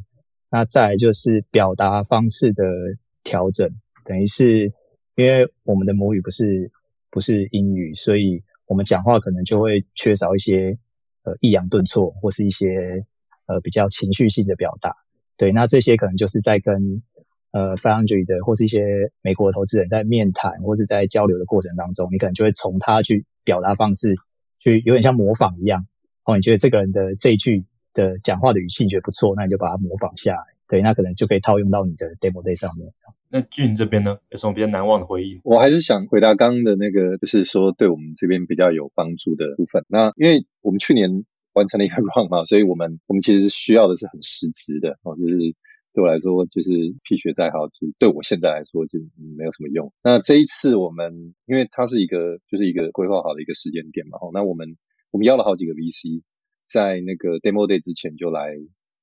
[0.48, 2.64] 那再就是表达方式的
[3.22, 3.68] 调整，
[4.06, 4.72] 等于是
[5.14, 6.72] 因为我们的母语不是
[7.10, 10.78] 不是英语，所以我们讲话可能就会缺少一些
[11.22, 13.04] 呃抑扬顿挫或是一些
[13.44, 15.03] 呃比较情绪性的表达。
[15.36, 17.02] 对，那这些可能就是在跟
[17.50, 24.14] 呃 Foundry 的或是一些美国的投资人在面谈或是在交流的过程当中，你可能就会从他去表达方式
[24.60, 25.86] 去有点像模仿一样。
[26.24, 30.44] 哦，你觉得这个人的这一句的讲话的语气你觉得不错，那你就把它模仿下来。
[30.68, 32.92] 对，那可能就可以套用到你的 Demo Day 上面。
[33.28, 35.40] 那 Jun 这边呢，有什么比较难忘的回忆？
[35.42, 39.84] 我还是想回答刚刚的那个，就是说对我们这边比较有帮助的部分。
[39.88, 41.24] 那因为我们去年。
[41.54, 45.38] 完成了一个 run 嘛，所以我们 我们其实需要的是很实质的哦，就是
[45.94, 46.70] 对我来说，就是
[47.02, 48.98] 屁学再好，其实对我现在来说就
[49.36, 49.92] 没有什么用。
[50.02, 54.76] 那这一次我们，因为它是一个就是一个规划好的一个时间点嘛，哦那我们
[55.12, 56.22] 我们邀了好几个 VC，
[56.66, 58.56] 在那个 demo day 之前就来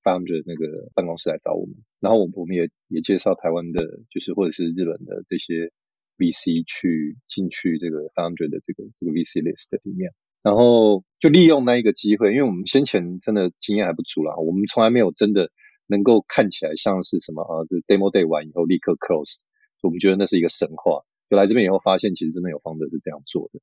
[0.03, 5.71] founder 那个办公室来找我们，然后我我们也也介绍台湾的，就是或者是日本的这些
[6.17, 10.11] VC 去进去这个 founder 的这个这个 VC list 里面。
[10.43, 15.51] 然后就利用那一个机会，因为我们先前真的经验还不足啦，我们从来没有真的
[15.88, 19.41] 能够看起来像是什么啊，就 demo day 完以后立刻 close，
[19.82, 21.01] 我们觉得那是一个神话。
[21.30, 23.62] 就来这边以后发现，其实真的有方德是这样做的，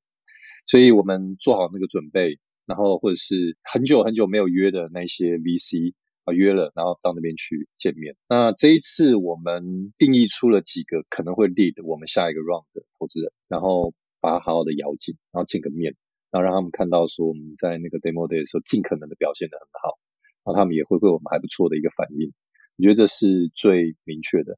[0.65, 8.15] 所以我们做好那个准备，然后或者是很久很久没有约的那些 VC 啊约了，然后到那边去见面。
[8.27, 15.95] 那这一次我们定义出了几个可能会 lead 我们下一个 round 的投资人，然后把它好好的邀进，然后见个面。
[16.31, 19.97] 然后让他们看到说我们在那个 demo day 的时候尽可能的表现得很好，
[20.45, 22.31] 然后他们也会对我们还不错的一个反应。
[22.77, 24.57] 我觉得这是最明确的。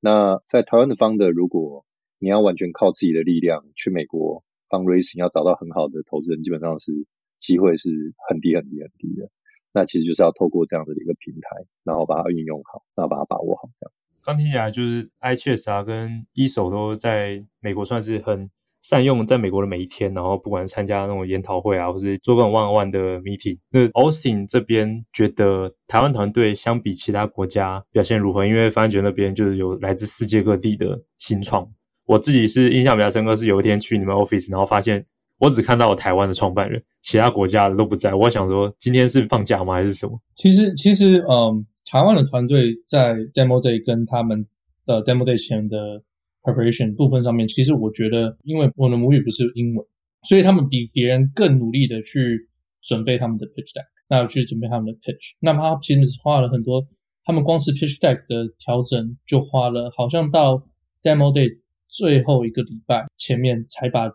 [0.00, 1.84] 那在台湾的 founder，如果
[2.18, 6.92] 你要完全靠自己的力量去美国 fundraising，要找到很好的投资人，基本上是
[7.38, 7.90] 机会是
[8.28, 9.30] 很低很低很低的。
[9.72, 13.68] 那其实就是要透过这样的一个平台，然后把它运用好，然后把它把握好。
[13.78, 13.92] 这样。
[14.24, 18.50] 刚听起来就是 iChess 啊跟一手都在美国算是很。
[18.82, 23.58] 善用在美国的每一天，然后不管是参加那种研讨会啊，或是做各种 one-on-one 的 meeting。
[23.70, 28.46] 那 Austin 这边觉得台湾团队相比其他国家表现如何？
[28.46, 31.68] 因为发觉那边就是有来自世界各地的新创。
[32.06, 35.04] 我自己是印象比较深刻，是有一天去你们 office，然后发现
[35.38, 38.14] 我只看到了台湾的创办人，其他国家的都不在。
[38.14, 39.74] 我想说，今天是放假吗？
[39.74, 40.18] 还是什么？
[40.34, 44.46] 其实，其实，嗯，台湾的团队在 demo day 跟他们
[44.86, 46.02] 的 demo day 前的。
[46.42, 49.86] Preparation 部分上面，其实我觉得，因为我的母语不是英文，
[50.22, 52.48] 所以他们比别人更努力的去
[52.82, 55.34] 准备他们的 pitch deck，那去准备他们的 pitch。
[55.40, 56.86] 那么他其实花了很多，
[57.24, 60.66] 他们光是 pitch deck 的调整就花了，好像到
[61.02, 64.08] demo day 最后一个礼拜前面才把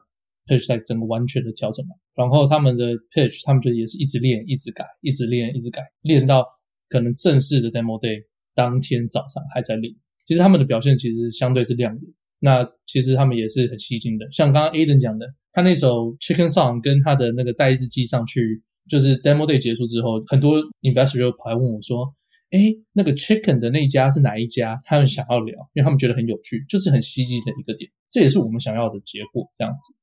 [0.47, 1.97] pitch deck 整个完全的调整完。
[2.15, 6.45] 然后他们的 pitch，他们就也是一直练，一直改，一直练，一直改，练到
[6.87, 9.93] 可能正式的 demo day 当天早上还在练。
[10.25, 12.01] 其实他们的表现其实相对是亮眼，
[12.39, 14.27] 那其实他们也是很吸睛的。
[14.31, 22.11] 像刚刚 Aden 讲的，他那首 Chicken Song 跟他的那个带一只鸡上去，就是 Demo Day 结束之后，很多 Investor 就跑来问我说
[22.51, 27.89] ：“诶，那个 Chicken 的那一家是哪一家？”他们想要聊，因为他们觉得很有趣，就是很吸睛的一个点。
[28.09, 29.93] 这也是我们想要的结果，这样子。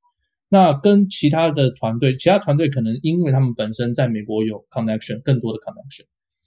[0.49, 6.05] 那跟其他的团队，其他团队可能因为他们本身在美国有 connection，更多的 connection，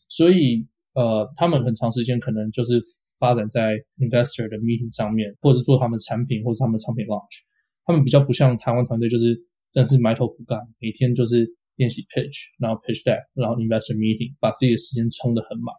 [0.08, 2.80] 所以呃，他们很长时间可能就是。
[3.26, 7.42] 发展在 investor 的 meeting 上面，或者是做他们产品，或者是他们的产品 launch，
[7.84, 9.36] 他们比较不像台湾团队，就是
[9.72, 15.74] 真是埋头苦干，每天就是练习 pitch，然后 pitch deck，然后 investor meeting，把自己的时间冲得很满。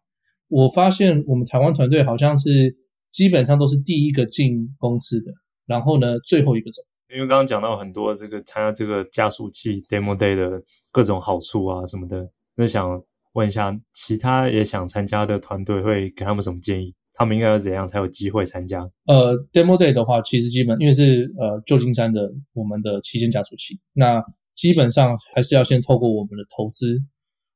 [0.49, 2.77] 我发现我们台湾团队好像是
[3.13, 5.31] 基本上都是第一个进公司的，
[5.67, 6.83] 然后呢，最后一个走。
[7.15, 13.01] 因为刚刚讲到很多这个参加这个加速器 demo day 的各种好处啊什么的，那想
[13.35, 16.95] 问一下，其他也想参加的团队会给他们什么建议？
[17.17, 18.81] 他们应该要怎样才有机会参加？
[19.07, 24.23] 呃，Demo Day 的话，其实基本因为是呃旧金山的我们的旗舰加速器，那
[24.55, 26.99] 基本上还是要先透过我们的投资，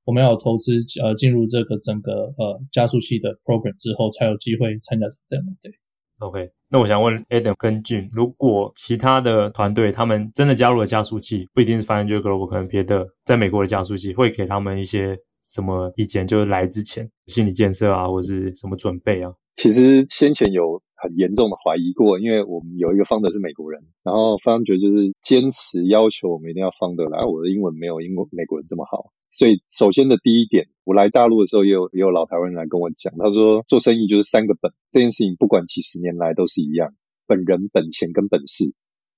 [0.04, 5.74] 我们要有投资呃进入这个整个呃加速器的 program 之后，才有机会参加 Demo Day。
[6.20, 16.26] OK，那我想问 Adam 跟 Jun，如果其他的团队他们真的加入了加速器，不一定是 FiveHundred Global，可能别的在美国的加速器会给他们一些什么意见？
[16.26, 19.34] 就是来之前心理建设啊，或是什么准备啊？
[19.54, 36.94] 其实先前有很严重的怀疑过，因为我们有一个 founder 是美国人，然后方觉就是坚持要求我们一定要 founder 来，我的英文没有英国美国人这么好，所以首先的第一点，我来大陆的时候也有也有老台湾人来跟我讲，他说做生意就是三个本，这件事情不管几十年来都是一样，
[37.26, 38.72] 本人、本钱跟本事，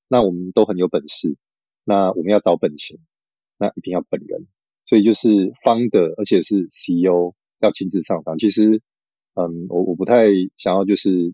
[0.09, 1.37] 那我们都很有本事，
[1.85, 2.99] 那我们要找本钱，
[3.59, 4.47] 那一定要本人，
[4.87, 8.81] 所以就是方的而且是 CEO 要亲自上场，其实。
[9.35, 10.27] 嗯，我我不太
[10.59, 11.33] 想要就是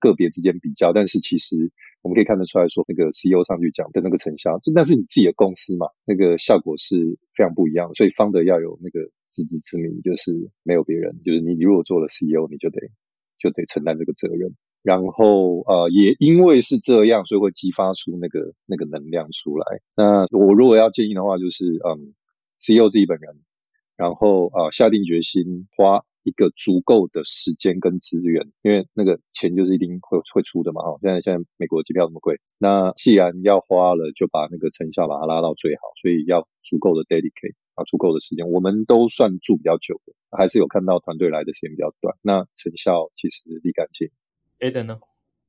[0.00, 7.92] 个别之间比较，但是其实我们可以看得出来说，那个 CEO 上去讲的那个成效，就那是你自己的公司嘛，那个效果是非常不一样的。
[7.92, 12.80] 所以方的要有那个自知之明，就是没有别人，就是你你如果做了 CEO，你就得
[13.38, 14.54] 就得承担这个责任。
[14.82, 19.82] 然后呃，也因为是这样，所以会激发出那个那个能量出来。
[19.94, 22.14] 那我如果要建议的话，就是嗯
[22.64, 23.36] ，CEO 自己本人，
[23.96, 26.04] 然后啊、呃、下定决心花。
[26.24, 30.96] 一个足够的时间跟资源，因为那个钱就是一定会会出的嘛，哈。
[31.02, 38.48] 现在现在美国机票这么贵，那既然要花了，就把那个成效把它拉到最好，所以要足够的 dedicate 啊，足够的时间。
[38.48, 44.70] 我们都算住比较久的，还是有看到团队来的时间比较短，那成效其实立竿见影。
[44.70, 45.00] Adam 呢？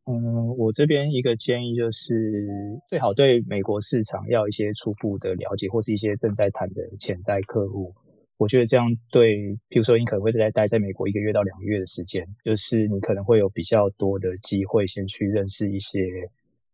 [0.08, 7.96] 嗯，我这边一个建议就是，最好对美国市场要一些初步的了解，或是一些正在谈的潜在客户。
[8.38, 9.38] 我觉得这样对，
[9.68, 16.02] 譬如说你可能会在待在美国一个月到两个月的时间，就是你可能会有比较多的机会先去认识一些，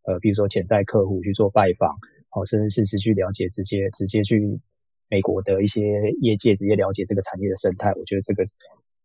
[0.04, 4.60] 呃，比如说潜在客户去做拜访，好，甚至是去了解直接直接去
[5.08, 7.94] 美国的一些业界直接了解这个产业的生态。
[7.94, 8.46] 我觉得这个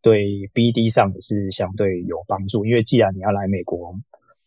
[0.03, 3.95] 对 BD 上也是相对有帮助，因为既然你要来美国。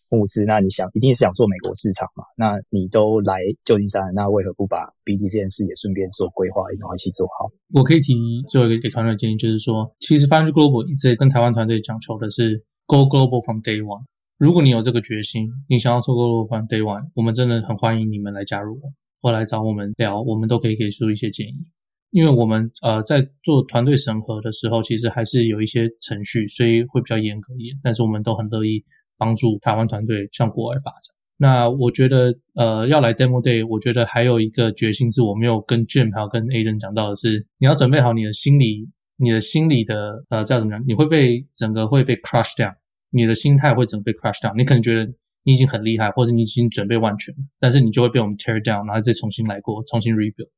[0.10, 2.24] 募资，那你想一定是想做美国市场嘛？
[2.36, 7.50] 那你都来旧金山，那为何不把 BD 这件事也顺便做规划，然后一起做好？
[7.74, 14.04] 我可以提最后一个给团队的建议，就是说，其实500 Global 一直跟台湾团队讲求的是 Go Global from Day One。
[14.38, 18.92] 如果你有这个决心，你想要做 Go Global from Day One，我们真的很欢迎你们来加入我，
[19.22, 21.68] 或来找我们聊，我们都可以给出一些建议。
[22.12, 28.84] 因为我们呃在做团队审核的时候，其实还是有一些程序，所以会比较严格一点，但是我们都很乐意。
[29.20, 31.16] 帮助台湾团队向国外发展。
[31.42, 40.84] 那我觉得，呃，要来 Demo Day，我觉得还有一个决心是我没有跟 Jim 还有跟 Aiden 讲到的是，你要准备好你的心理，你的心理的，呃，叫怎么样？
[40.86, 42.74] 你会被整个会被 crush down，
[43.10, 44.54] 你的心态会整个被 crush down。
[44.58, 45.06] 你可能觉得
[45.44, 50.50] 你已经很厉害，或者你已经准备万全了，但是你就会被我们 tear down，然后再重新来过，重新 rebuild。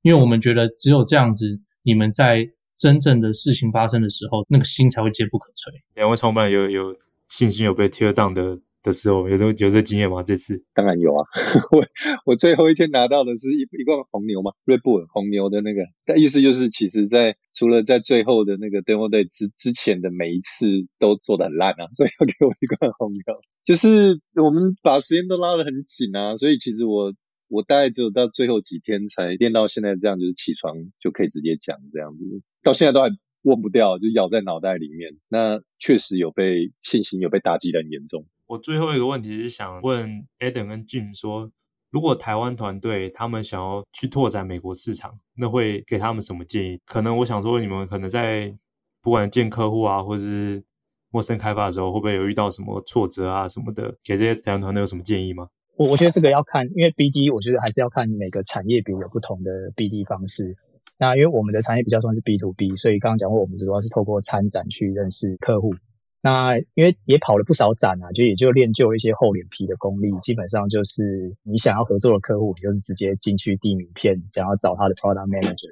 [0.00, 5.70] 因为我们觉得只有这样子，你们在真正的事情发生的时候，那个心才会坚不可摧。
[5.94, 6.96] 两位创办有有。
[7.28, 10.22] 信心有被 tear down 的的时候，有这有这经验吗？
[10.22, 11.24] 这次当然有啊！
[11.72, 11.84] 我
[12.24, 23.20] 我最后一天拿到的是一一罐红牛嘛，Red Bull 红牛的那个，但意思就是，其实在，除了在最后的那个 Demo Day 之之前的每一次都做得很烂啊， 所以要给我一罐红牛。
[23.64, 27.12] 就是我们把时间都拉得很紧啊，所以其实我
[27.48, 32.22] 我大概只有到最后几天才练到现在这样，就是起床就可以直接讲这样子，
[32.62, 33.10] 到现在都还。
[33.46, 35.16] 忘不掉，就咬在脑袋里面。
[35.28, 38.26] 那确实有被信心有被打击的很严重。
[38.46, 41.50] 我最后一个问题是想问 Adam 跟 Jim 说，
[41.90, 46.80] 如果台湾团队他们想要去拓展美国市场，那会给他们什么建议？
[46.84, 48.54] 可能我想说，你们可能在
[49.00, 50.62] 不管见客户啊，或者是
[51.10, 53.96] 陌生开发的时候，会不会有遇到什么挫折啊什么的？
[54.04, 55.48] 给这些台湾团队有什么建议吗？
[55.76, 60.56] 我我觉得这个要看，因为 BD 我觉得还是要看每个产业别有不同的 BD 方式。
[60.98, 65.74] 那因为我们的产业比较算是 B to B，所以刚刚讲过，我们主要是透过参展去认识客户。
[66.22, 70.18] 那因为也跑了不少展啊，就也就练就一些厚脸皮的功力。
[70.22, 75.70] 基本上就是你想要合作的客户，你就是直接进去递名片，想要找他的 Product Manager，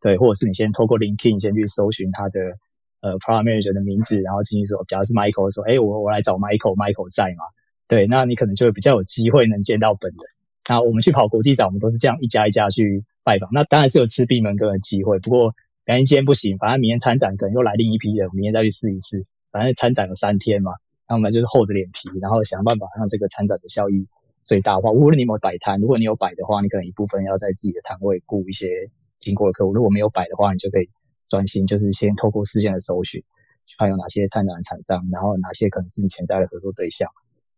[0.00, 2.40] 对，或者是你先透过 LinkedIn 先去搜寻他的
[3.00, 7.44] 呃 Product Manager 的名字，然后进去说，假如是 Michael 说，哎，我我来找 Michael，Michael 在吗？
[7.88, 10.20] 对，那你可能就会比较有机会能见到本人。
[10.68, 15.18] 那我们去跑国际展，我们都是这样一家一家去拜访，那当然是有吃闭门羹的机会。
[15.18, 15.52] 不过，
[15.84, 19.26] 反正今天不行，反正明天参展可能又来另一批人，明天再去试一试。
[19.50, 20.74] 反正参展有三天嘛，
[21.08, 24.06] 那我们就是厚着脸皮，然后想办法让这个参展的效益
[24.44, 24.92] 最大化。
[24.92, 30.88] 无论你有没有摆摊，如果你有摆的话，你可能一部分要在自己的摊位雇一些经过的客户；如果没有摆的话，你就可以
[31.28, 33.24] 专心就是先透过事先的搜寻，
[33.66, 37.10] 去看有哪些参展的厂商，然后哪些可能是你潜在的合作对象。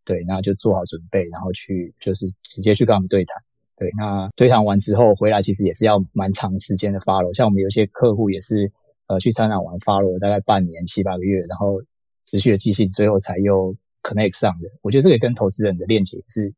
[0.03, 3.43] 对，那就做好准备，然后去就是直接去跟他们对谈。
[3.79, 7.33] 对，那推谈完之后回来，其实也是要蛮长时间的 follow。
[7.33, 8.73] 像我们有些客户也是，
[9.07, 11.81] 呃，去参展完 follow 大概半年七八个月，然后
[12.25, 14.69] 持续的寄信，最后才又 connect 上的。
[14.81, 16.53] 我觉得这个跟投资人的链接是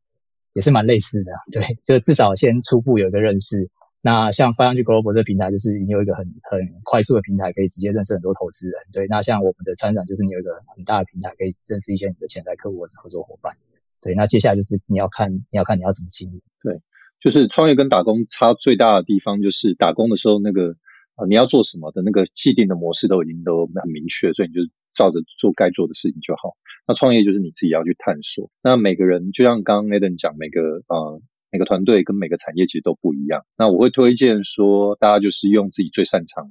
[0.52, 1.30] 也是蛮类似的。
[1.52, 3.70] 对，就至少先初步有一个认识，
[4.00, 8.74] 那像500 Global 这个平台，就是你有一个很很快速的平台，可以直接认识很多投资人。
[8.92, 13.56] 对，那像我们的参展，就是你有一个很大的平台，可以认识一些你的潜在客户或是合作伙伴。
[14.00, 16.42] 对，那接下来就是你要看，你要看你要怎么经营。
[16.60, 16.82] 对，
[17.22, 20.76] 就是创业跟打工差最大的地方，就是打工的时候那个
[21.14, 24.60] 啊、你要做什么的那个既定的模式都已经都很明确，所以你就
[24.92, 26.56] 照着做该做的事情就好。
[26.86, 28.50] 那创业就是你自己要去探索。
[28.62, 31.22] 那每个人就像刚刚 Adam 讲，每个呃。
[31.54, 33.44] 每个团队跟每个产业其实都不一样。
[33.58, 36.50] 那我会推荐说，大家就是用自己最擅长、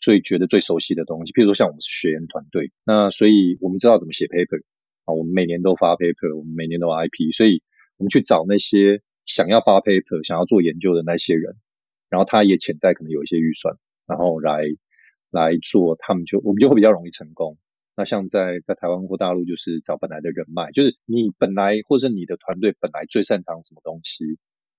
[0.00, 1.32] 最觉得最熟悉的东西。
[1.32, 4.60] 譬如说，像我们是学研团队，那所以我们知道怎么写 paper
[5.04, 7.62] 啊，我们每年都发 paper，我们每年都 IP，所以
[7.96, 9.02] 我们去找那些
[9.32, 11.56] 想要发 paper、想要做研究的那些人，
[12.08, 13.76] 然后他也潜在可能有一些预算，
[14.06, 14.64] 然后来
[15.30, 17.56] 来做，他们就我们就会比较容易成功。
[17.96, 24.24] 那像在在台湾或大陆，就是找本来的人脉，就是你本来或者你的团队本来最擅长什么东西，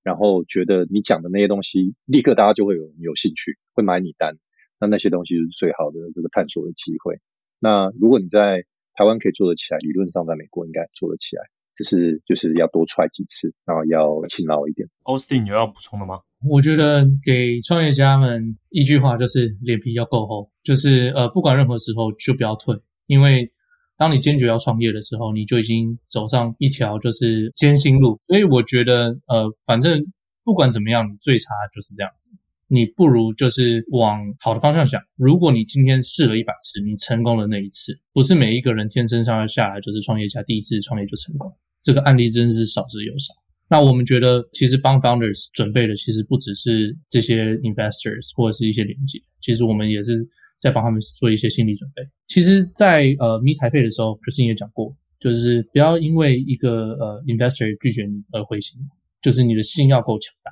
[0.04, 4.38] 然后觉得你讲的那些东西，立刻大家就会有有兴趣，会买你单，
[4.80, 7.20] 那那些东西就是最好的这个探索的机会。
[7.60, 11.44] 那如果你在台湾可以做得起来，理论上在美国应该做得起来，
[11.74, 14.88] 只是就是要多 try 几次，然后要勤劳一点。
[15.04, 16.20] Austin 有要补充的吗？
[16.50, 22.76] 我觉得给创业家们一句话就是脸皮要够厚，就是呃不管任何时候就不要退。
[23.06, 23.50] 因为
[23.98, 28.20] 当你坚决要创业的时候，你就已经走上一条就是艰辛路。
[28.28, 30.04] 所以我觉得，呃，反正
[30.44, 32.32] 不管怎么样，你最差就是这样子。
[32.72, 35.02] 你不如就是往好的方向想。
[35.18, 41.52] 如果你今天试了一百次，你成功了那一次，不是每一个人天生上下来就是创业家，第一次创业就成功。
[41.84, 43.34] 这个案例真的是少之又少。
[43.70, 50.28] 那我们觉得，其实帮 founders 准备的其实不只是这些 investors 或者是一些连接，其实我们也是。
[50.62, 52.04] 在帮他们做一些心理准备。
[52.28, 58.80] 其实在，呃 meet 台北的时候，Christine 也讲过，就是不要因为一个呃 investor 拒绝你而灰心，
[59.24, 60.52] 就是你的心要够强大。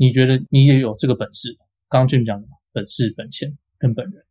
[0.00, 1.58] 你觉得你也有这个本事，
[1.90, 4.24] 刚刚 Jim 讲的嘛，本事、本钱跟本人，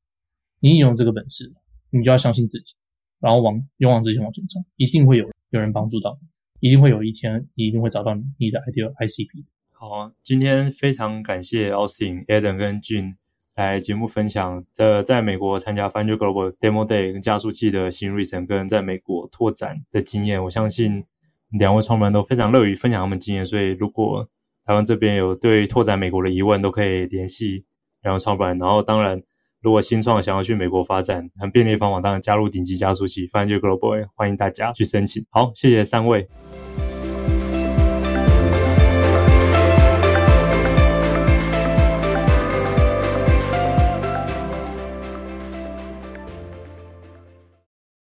[0.62, 1.54] 你有这个本事，
[1.92, 2.74] 你就要相信自己，
[3.20, 6.18] 然后往勇往直前往前冲，一定会有有人帮助到
[6.60, 9.46] 你，一定会有一天，你一定会找到你的 ideal ICP。
[9.70, 13.18] 好，今天非常感谢 Austin、Adam 跟 Jim。
[13.56, 20.44] 来节目分享在在美国参加500 Global Demo Day 跟加速器的心路历程，跟在美国拓展的经验。
[20.46, 21.04] 我相信
[21.52, 24.28] 两位创办人都非常乐于分享他们经验，所以如果
[24.70, 27.66] 台湾这边有对拓展美国的疑问，都可以联系
[28.04, 28.56] 两位创办。
[28.60, 29.20] 然后，当然
[29.64, 35.26] 如果新创想要去美国发展，很便利的方法，当然加入顶级加速器500 Global，欢迎大家去申请。
[35.32, 36.30] 好，谢谢三位。